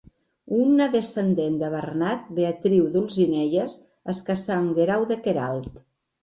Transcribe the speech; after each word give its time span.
Una 0.59 0.85
descendent 0.93 1.59
de 1.63 1.69
Bernat, 1.73 2.23
Beatriu 2.39 2.87
d'Olzinelles, 2.95 3.77
es 4.15 4.23
casà 4.31 4.57
amb 4.57 4.75
Guerau 4.81 5.07
de 5.13 5.21
Queralt. 5.29 5.71